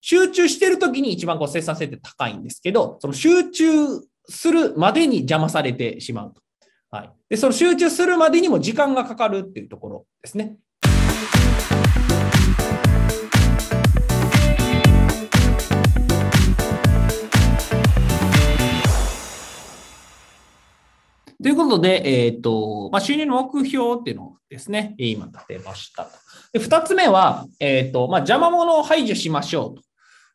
[0.00, 3.64] 集中してるときに一番こう生産性って高いんですけど、その集中
[4.28, 6.40] するまでに邪魔されてしまうと。
[6.90, 7.10] はい。
[7.30, 10.56] で、その集中するまでにも時間がかかるっていうところですね。
[21.40, 26.10] ということで、えっ、ー、と、まあ、収入の目標っていうのをですね、今立てましたと。
[26.52, 29.87] で、二つ目は、えっ、ー、と、まあ、邪魔者を排除しましょうと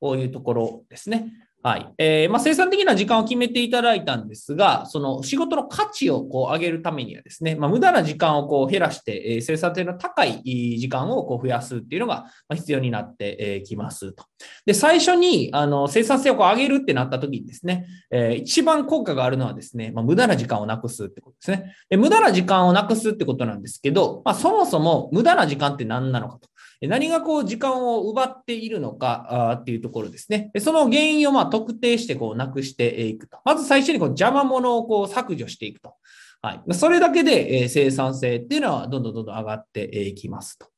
[0.00, 1.32] こういうところですね。
[1.60, 1.92] はい。
[1.98, 10.40] えー、まあ、生産的な時間を決めていただいたんですが、その仕事の価値をこう上げるためにはですね、まあ、無駄な時間をこう減らして、えー、生産性の高い
[10.78, 14.24] 時間をこう増やすっていうのが必要になってきますと。
[14.66, 21.74] で、最初にあの生産性をこう上げるってなった時にですね、えー、一番効果があるのはですね、まあ、無駄な時間をなくすってことですね。
[21.90, 26.48] で無駄な時間をなくすってことなんですけど、まあ、そもそも無駄な時間って何なのかと。
[26.82, 30.52] 何がこう時間を奪っているのかっていうところですね。
[30.60, 33.38] その原因をま特定してこうなくしていくと。
[33.44, 35.94] まず最初にこう邪魔者をこう削除していくと。
[36.40, 36.74] はい。
[36.74, 40.68] それだけで生産性っていうのはどんどんどんどん上がっていきますと。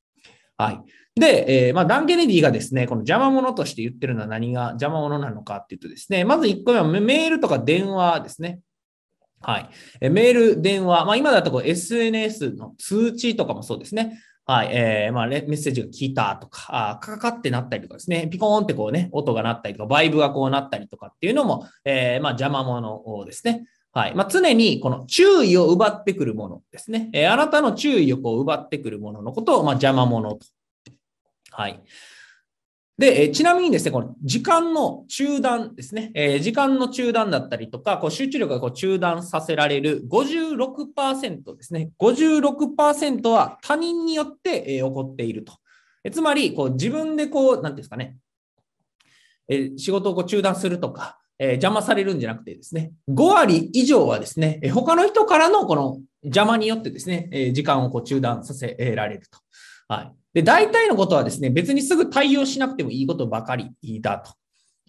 [0.57, 0.81] はい。
[1.19, 8.61] で、えー、まあ、ダン・ケネディがですね、この邪魔者として言ってるのは何が邪魔者なのかっていうとですね、まず1個目はメールとか電話ですね。
[9.43, 9.59] は
[10.01, 10.11] い。
[10.11, 14.21] メール、電話、まあ、今だとこう SNS の通知とかもそうですね。
[14.51, 23.65] はい、えー、まあ、メッセージが来たとか、あカカってなったりとかですね、ピコーンってこうね、音が鳴ったりとか、バイブがこうなったりとかっていうのも、えー、まあ、邪魔者ですね。
[23.93, 24.15] はい。
[24.17, 27.11] まあ、常にこの注意を奪ってくるものですね。
[27.13, 30.41] えー、あなたの注意をこう奪ってくるもののことを、まあ、邪魔者と。
[31.53, 31.81] はい。
[33.01, 45.55] で、えちなみにですね、この時間の中断ですね、えー、時間の中断だったりとか、こう集中力がこう中断させられる56%ですね、56%は他人によって、えー、起こっていると。
[46.05, 48.19] えつまり、こう自分でこう、なんですかね、
[49.49, 59.39] えー、仕事をこう中断するとか、え、邪魔されるんじゃなくてですね、5割以上はですね、え、他の人からのこの邪魔によってですね、え、時間をこう中断させられると。
[59.91, 60.13] はい。
[60.35, 64.31] で、大体のことはですね、別にすぐ対応しなくてもいいことばかりだと。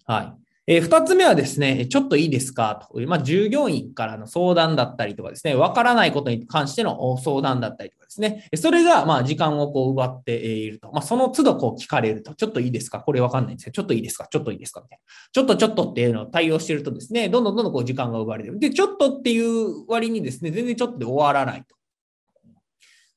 [0.06, 0.32] はい。
[0.68, 10.92] えー、二つ目はですね、ちょっといいですかという、まあ、従業員からの相談だったりとかですね、わからないことに関しての相談だったりとかですね、それが、まあ、時間をこう奪っていると。
[10.92, 13.00] まあ、その都度こう聞かれると、ちょっといいですか？
[13.00, 13.72] これわかんないんですよ。
[13.72, 14.28] ちょっといいですか？
[14.30, 14.82] ちょっといいですか？
[14.82, 15.04] みたいな。
[15.32, 18.60] ちょっとちょっとっていうのを対応してるとですね、どんどんどんどんこう時間が奪われてる。
[18.60, 21.74] で、ちょっとっていう割にですね、全然ちょっとで終わらないと。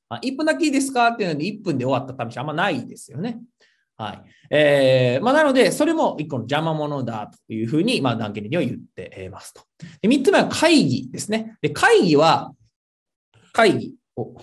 [0.09, 1.07] あ1分だけいいですか？
[1.09, 3.39] っていうので1分で終わった試しあんまないですよね。
[3.97, 4.23] はい。
[4.49, 9.61] えー、まあ、なので、それも一個の邪魔者だというふうに、まあ、ダンケリには言ってますと。
[10.01, 11.57] で3つ目は会議ですね。
[11.61, 12.51] で、会議は、
[13.53, 14.35] 会議を、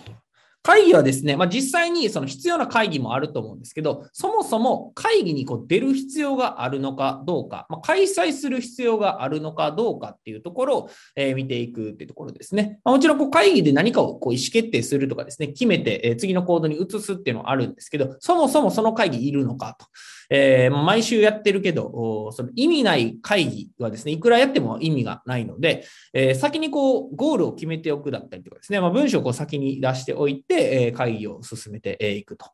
[0.63, 12.79] 会議はですね、まあ、実際にその必要な会議もあると思うんですけど、そもそも会議にこう出る必要があるのかどうか、まあ、開催する必要があるのかどうかっていうところを、え見ていくっていうところですね。
[12.85, 19.85] まあ、もちろんこう会議で何かをこう意思決定するとかですね、決めて、え次の行動に移すっていうのはあるんですけど、そもそもその会議いるのかと。
[20.29, 32.45] えー、毎週やってるけど、その意味ない会議はですね、いくらやっても意味がないので、えー、先にこう、ゴールを決めておくだったりとかですね、まあ、文章をこう先に出しておいて、え会議を進めていくと。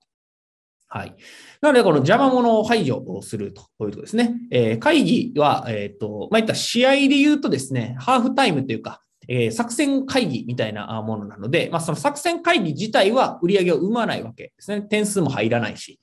[0.92, 1.16] はい。
[1.62, 14.82] なので、この邪魔者を排除をするというとですね、え、会議は、えっ、と、まあ、いった試合で言うとですね、ハーフタイムというか、え、作戦会議みたいなものなので、まあ、その作戦会議自体は売り上げを生まないわけですね。
[14.82, 16.00] 点数も入らないし。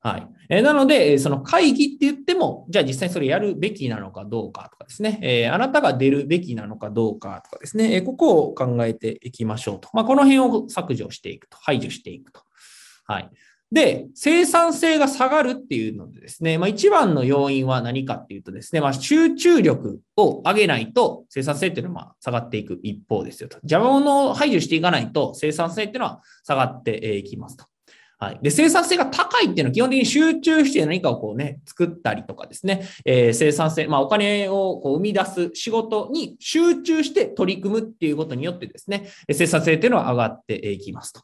[0.00, 0.28] はい。
[0.48, 9.88] え、なので、その会議って言っても、じゃあ実際にそれやるべきなのかどうかとかですね、え、あなたが出るべきなのかどうかとかですね、え、ここを考えていきましょうと。
[9.92, 12.42] まあ、この辺を削除していくと、排除していくと。
[13.06, 13.30] はい。
[13.70, 23.56] で、生産性が下がるっていうのでですね、まあ、一番の要因は何かっていうとですね、まあ、集中力を上げないと生産性っていうのは下がっていく一方ですよと。
[23.58, 27.66] 邪魔者を排除していかないと生産性っていうのは下がっていきますと。
[28.18, 28.38] はい。
[28.42, 41.22] で、生産性が高いっていうのは基本的に集中して何かをこうね、作ったりとかですね、えー、生産性、まあお金をこう生み出す仕事に集中して取り組むっていうことによってですね、生産性っていうのは上がっていきますと。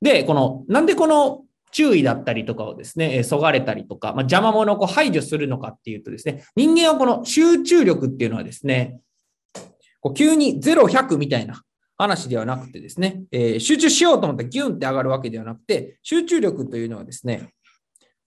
[0.00, 1.42] で、この、なんでこの
[1.72, 9.00] 注意だったりとかをですね、そがれたりとか、まあ、邪魔者をこう排除するのかっていうとですね、人間はこの集中力っていうのはですね、
[10.00, 11.62] こう急に0、100みたいな、
[11.98, 17.50] 話ではなくてですね、えー、集中しようと思ったらギュンって上がるわけではなくて、集中力というのはですね、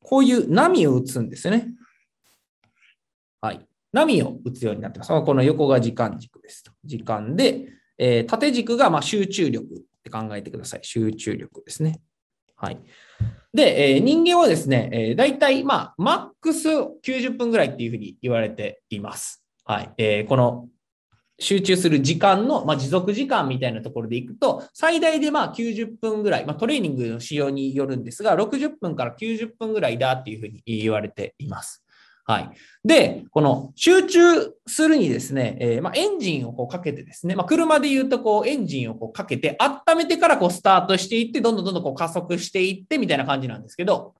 [0.04, 1.70] こういう波を打つんですよね。
[3.40, 3.66] はい。
[3.94, 5.10] 波を打つようになってます。
[5.10, 6.72] この横が時間軸ですと。
[6.84, 10.80] 時間で、えー、縦軸がま集中力って考えてください。
[10.84, 12.02] 集中力ですね。
[12.56, 12.80] はい。
[13.54, 19.44] で、えー、人間はですね、えー、大体、まあ、マックス90分ぐらいっていうふうに言われています。
[19.66, 19.94] はい。
[19.98, 20.68] えー、この
[21.42, 31.84] 集中する時間の、まあ、持続時間みたいなところでいくと、最大でまあ90分ぐらい、まあ、トレーニングの仕様によるんですが、60分から90分ぐらいだっていうふうに言われています。
[32.26, 32.52] はい。
[32.86, 34.22] で、この集中
[34.68, 44.14] するにですね、えー、まあ、エンジンをこうかけてですね、まあ、車で言うとこうエンジンをこうかけて温めてからこうスタートしていって、どんどんどんどんこう加速していってみたいな感じなんですけど、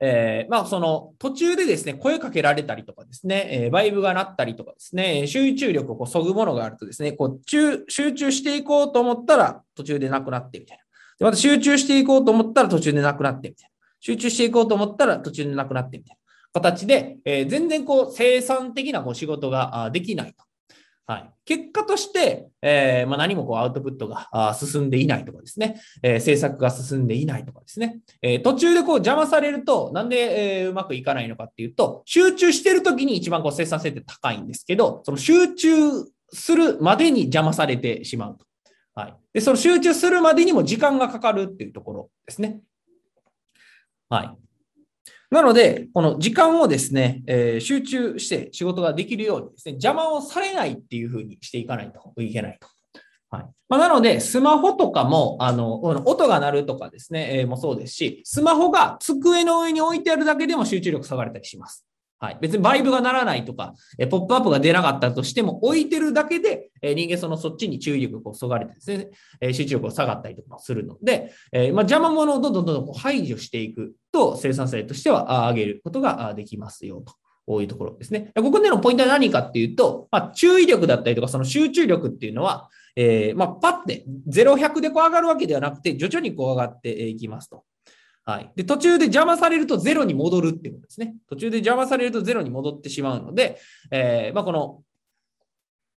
[0.00, 10.84] えー、まあ、その途中でですね、声かけられたりとかですね、えー、バイブが鳴ったりとかですね、集中力をこう削ぐものがあるとですね、こう集中していこうと思ったら途中でなくなってみたいな。
[11.18, 13.70] でまた集中していこうと思ったら途中でなくなってみたいな。
[14.00, 16.60] 集中していこうと思ったら途中でなくなってみたいな。
[16.60, 20.44] 形で、えー、全然こう生産的なこう仕事ができないと。
[21.06, 35.68] はい、結果として、えーまあ、何もこうアウトプットが進んでいないとかですね、えー、制作が進んでいないとかですね、えー、途中でこう邪魔されると、なんで、えー、うまくいかないのかっていうと、集中してるときに一番こう生産性って高いんですけど、その集中
[36.32, 38.46] するまでに邪魔されてしまうと。
[38.94, 42.60] はい、でその集中するまでにも時間がかかるっていうところですね。
[44.08, 44.43] はい。
[45.34, 52.68] なので、この時間をですね、えー、集中して仕事ができるようにですね、邪魔をされないっていうふうにしていかないといけないと。
[53.30, 61.84] はいまあ、なので、スマホとかも、あの、音が鳴るとかですね、えー、もそうですし、スマホが机の上に置いてあるだけでも集中力下がれたりします。
[62.24, 69.10] はい、別にバイブがならないとか、えポップアップが出なかったとしても、置いてるだけで、え人間そのそっちに注意力をそがれてですね、
[69.42, 77.14] え集中力が下がったりとかするので、えまあ、邪魔者をどんどんどんどん排除していくと、生産性としては上げることができますよと。
[77.60, 78.32] いうところですね。
[78.34, 87.64] ここでのポイントは何かっていうと、まあ、注意力だったりとか、その集中力っていうのは、えー、まあ、パッて0、100でこう上がるわけではなくて、徐々にこう上がっていきますと。
[88.24, 88.52] はい。
[88.56, 91.14] で、途中で邪魔されるとゼロに戻るっていうことですね。
[91.28, 93.60] 途中で邪魔されるとゼロに戻ってしまうので、
[93.90, 94.82] えー、まあ、この、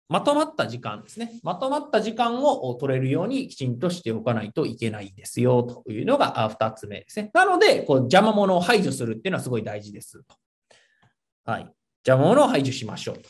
[0.09, 1.39] まとまった時間ですね。
[1.43, 7.29] まとまった時間を取れるようにきちんとしておかないといけないですよというのが2つ目ですね。
[7.33, 10.35] なので、こう邪魔者を排除するっていうのはすごい大事ですと。
[11.45, 11.73] はい。
[12.05, 13.29] 邪魔者を排除しましょうと。